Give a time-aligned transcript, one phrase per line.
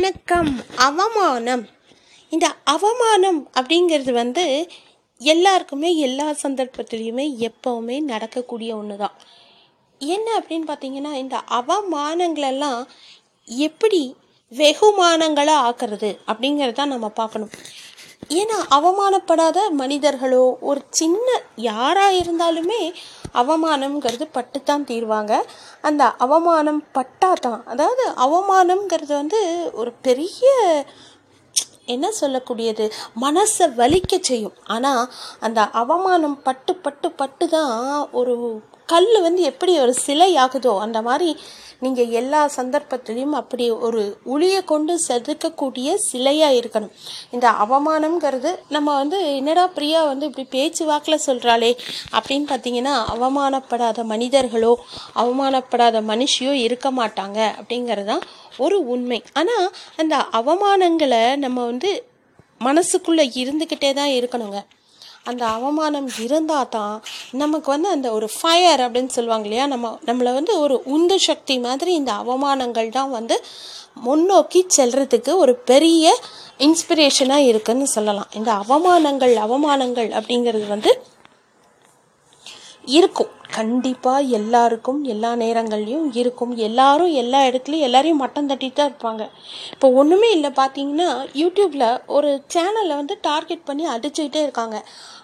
[0.00, 0.50] வணக்கம்
[0.84, 1.62] அவமானம்.
[2.32, 4.44] இந்த அவமானம் அப்படிங்கிறது வந்து
[5.20, 9.16] எல்லாருக்குமே எல்லா சந்தர்ப்பத்திலையுமே எப்போவுமே நடக்கக்கூடிய ஒன்று தான்
[9.98, 12.80] என்ன அப்படின்னு பார்த்தீங்கன்னா இந்த அவமானங்களெல்லாம்
[13.46, 14.02] எப்படி
[14.52, 17.52] வெகுமானங்களாக ஆக்கிறது அப்படிங்கிறத நம்ம பார்க்கணும்.
[18.40, 21.28] ஏன்னா அவமானப்படாத மனிதர்களோ ஒரு சின்ன
[21.70, 22.82] யாராக இருந்தாலுமே
[23.40, 25.32] அவமானம்ங்கிறது பட்டு தான் தீர்வாங்க.
[25.88, 29.40] அந்த அவமானம் பட்டா தான் அதாவது அவமானம்ங்கிறது வந்து
[29.72, 30.44] ஒரு பெரிய
[31.84, 32.84] என்ன சொல்லக்கூடியது
[33.20, 34.56] மனசை வலிக்க செய்யும்.
[34.64, 35.02] ஆனால்
[35.40, 38.34] அந்த அவமானம் பட்டு பட்டு பட்டு தான் ஒரு
[38.92, 41.30] கல் வந்து எப்படி ஒரு சிலை ஆகுதோ அந்த மாதிரி
[41.84, 44.00] நீங்கள் எல்லா சந்தர்ப்பத்திலையும் அப்படி ஒரு
[44.32, 46.92] உளியை கொண்டு செதுக்கக்கூடிய சிலையாக இருக்கணும்.
[47.34, 51.70] இந்த அவமானம்ங்கிறது நம்ம வந்து என்னடா பிரியா வந்து இப்படி பேச்சு வாக்கில் சொல்கிறாளே
[52.16, 54.72] அப்படின்னு பார்த்தீங்கன்னா அவமானப்படாத மனிதர்களோ
[55.22, 58.26] அவமானப்படாத மனுஷியோ இருக்க மாட்டாங்க அப்படிங்கிறது தான்
[58.64, 59.20] ஒரு உண்மை.
[59.40, 59.66] ஆனால்
[60.02, 61.92] அந்த அவமானங்களை நம்ம வந்து
[62.68, 64.60] மனசுக்குள்ளே இருந்துக்கிட்டே தான் இருக்கணுங்க.
[65.24, 69.66] அந்த அவமானம் இருந்தால் தான் நமக்கு வந்து அந்த ஒரு ஃபயர் அப்படின்னு சொல்லுவாங்க இல்லையா?
[69.66, 73.36] நம்ம நம்மளை வந்து ஒரு உந்து சக்தி மாதிரி இந்த அவமானங்கள் தான் வந்து
[73.94, 76.16] முன்னோக்கி செல்றதுக்கு ஒரு பெரிய
[76.58, 78.30] இன்ஸ்பிரேஷனாக இருக்குன்னு சொல்லலாம்.
[78.34, 81.02] இந்த அவமானங்கள் அவமானங்கள் அப்படிங்கிறது வந்து
[82.96, 83.30] இருக்கும்.
[83.58, 86.52] கண்டிப்பாக எல்லாருக்கும் எல்லா நேரங்கள்லையும் இருக்கும்.
[86.68, 89.24] எல்லாரும் எல்லா இடத்துலையும் எல்லாரையும் மட்டம் தட்டிட்டு தான் இருப்பாங்க.
[89.74, 91.08] இப்போ ஒன்றுமே இல்லை பார்த்தீங்கன்னா
[91.42, 91.88] யூடியூப்பில்
[92.18, 94.78] ஒரு சேனலை வந்து டார்கெட் பண்ணி அடிச்சுக்கிட்டே இருக்காங்க.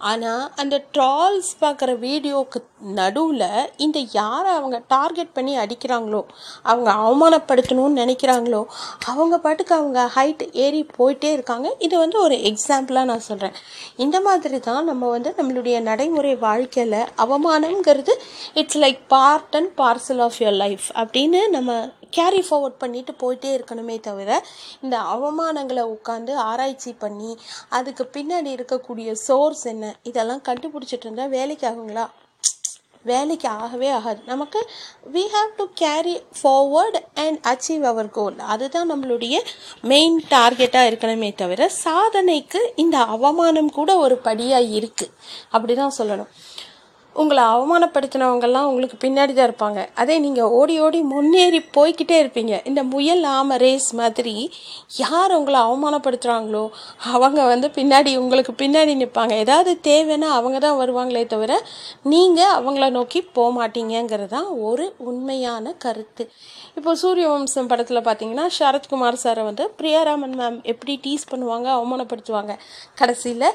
[0.00, 2.60] ஆனால் அந்த ட்ரால்ஸ் பார்க்குற வீடியோவுக்கு
[2.94, 6.24] நடுவில் இந்த யாரை அவங்க டார்கெட் பண்ணி அடிக்கிறாங்களோ
[6.62, 8.64] அவங்க அவமானப்படுத்தணும்னு நினைக்கிறாங்களோ
[9.06, 11.74] அவங்க பாட்டுக்கு அவங்க ஹைட் ஏறி போயிட்டே இருக்காங்க.
[11.78, 13.52] இது வந்து ஒரு எக்ஸாம்பிளாக நான் சொல்கிறேன்
[13.96, 18.14] இந்த மாதிரி தான் நம்ம வந்து நம்மளுடைய நடைமுறை வாழ்க்கையில் அவமானம்ங்கிறது
[18.54, 24.00] it's like part and parcel of your life அப்படின்னு நம்ம கேரி ஃபார்வர்ட் பண்ணிட்டு போயிட்டே இருக்கணுமே
[24.00, 24.30] தவிர
[24.80, 27.32] இந்த அவமானங்களை உட்காந்து ஆராய்ச்சி பண்ணி
[27.68, 32.06] அதுக்கு பின்னாடி இருக்கக்கூடிய சோர்ஸ் என்ன இதெல்லாம் கண்டுபிடிச்சிட்டு இருந்தால் வேலைக்கு ஆகுங்களா?
[33.04, 34.20] வேலைக்கு ஆகவே ஆகாது.
[34.26, 34.60] நமக்கு
[35.12, 39.36] we have to carry forward and achieve our goal அதுதான் நம்மளுடைய
[39.82, 45.14] மெயின் டார்கெட்டாக இருக்கணுமே தவிர சாதனைக்கு இந்த அவமானம் கூட ஒரு படியாக இருக்குது
[45.50, 46.30] அப்படி தான் சொல்லணும்.
[47.20, 49.80] உங்களை அவமானப்படுத்தினவங்கெல்லாம் உங்களுக்கு பின்னாடி தான் இருப்பாங்க.
[50.02, 52.54] அதே நீங்கள் ஓடி ஓடி முன்னேறி போய்கிட்டே இருப்பீங்க.
[52.70, 54.34] இந்த முயல் ஆம ரேஸ் மாதிரி
[55.02, 56.64] யார் உங்களை அவமானப்படுத்துகிறாங்களோ
[57.14, 61.52] அவங்க வந்து பின்னாடி உங்களுக்கு பின்னாடி நிற்பாங்க ஏதாவது தேவைன்னா அவங்க தான் வருவாங்களே தவிர
[62.12, 66.26] நீங்கள் அவங்கள நோக்கி போக மாட்டீங்கிறது தான் ஒரு உண்மையான கருத்து.
[66.78, 72.52] இப்போ சூரிய வம்சம் படத்தில் பார்த்தீங்கன்னா சரத்குமார் சாரை வந்து பிரியாராமன் மேம் எப்படி டீஸ் பண்ணுவாங்க அவமானப்படுத்துவாங்க.
[73.00, 73.48] கடைசியில்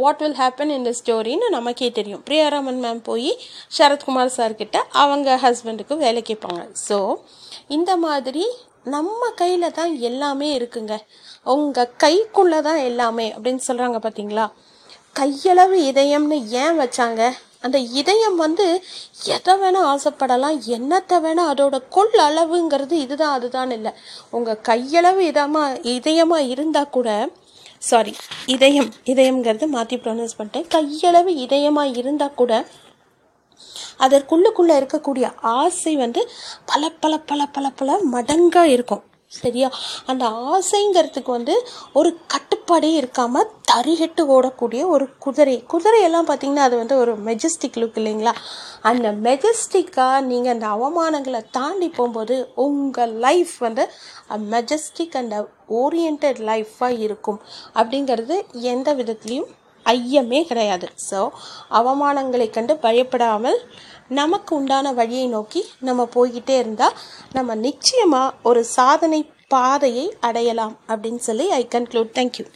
[0.00, 2.22] வாட் வில் ஹேப்பன் இந்த ஸ்டோரின்னு நமக்கே தெரியும்.
[2.28, 3.30] பிரியாராமன் மேம் போய்
[3.76, 6.62] சரத்குமார் சார்கிட்ட அவங்க ஹஸ்பண்டுக்கு வேலை கேட்பாங்க.
[6.88, 6.98] ஸோ
[7.76, 8.44] இந்த மாதிரி
[8.94, 10.94] நம்ம கையில் தான் எல்லாமே இருக்குங்க.
[11.54, 14.46] உங்கள் கைக்குள்ளே தான் எல்லாமே அப்படின்னு சொல்கிறாங்க பார்த்தீங்களா
[15.20, 17.22] கையளவு இதயம்னு ஏன் வச்சாங்க?
[17.66, 18.64] அந்த இதயம் வந்து
[19.36, 23.92] எதை வேணால் ஆசைப்படலாம் என்னத்தை வேணால் அதோட கொள் அளவுங்கிறது இதுதான் அதுதான் இல்லை.
[24.36, 27.10] உங்கள் கையளவு இதமாக இதயமாக இருந்தால் கூட
[27.90, 28.12] சாரி
[28.54, 30.66] இதயம் இதயம்ங்கிறது மாற்றி ப்ரொனவுன்ஸ் பண்ணிட்டேன்.
[30.74, 32.52] கையளவு இதயமாக இருந்தால் கூட
[34.04, 35.26] அதற்குள்ளுக்குள்ளே இருக்கக்கூடிய
[35.58, 36.20] ஆசை வந்து
[36.70, 39.02] பல பல பல பல பல மடங்காக இருக்கும்.
[39.40, 39.68] சரியா?
[40.06, 41.54] அந்த ஆசைங்கிறதுக்கு வந்து
[41.92, 45.54] ஒரு கட்டுப்பாடே இருக்காமல் தரிகட்டு ஓடக்கூடிய ஒரு குதிரை.
[45.72, 48.34] குதிரையெல்லாம் பார்த்தீங்கன்னா அது வந்து ஒரு மெஜஸ்டிக் லுக் இல்லைங்களா?
[48.90, 53.86] அந்த மெஜஸ்டிக்காக நீங்கள் அந்த அவமானங்களை தாண்டி போகும்போது உங்கள் லைஃப் வந்து
[54.54, 55.34] மெஜஸ்டிக் அண்ட்
[55.82, 57.40] ஓரியன்ட் லைஃப்பாக இருக்கும்.
[57.74, 58.36] அப்படிங்கிறது
[58.74, 59.50] எந்த விதத்துலேயும்
[59.86, 60.88] ஐயமே கிடையாது.
[61.10, 61.20] ஸோ
[61.78, 63.58] அவமானங்களை கண்டு பயப்படாமல்
[64.12, 66.98] நமக்கு உண்டான வழியை நோக்கி நம்ம போய்கிட்டே இருந்தால்
[67.32, 72.46] நம்ம நிச்சயமாக ஒரு சாதனை பாதையை அடையலாம் அப்படின்னு சொல்லி ஐ கன்க்ளூட் தேங்க்யூ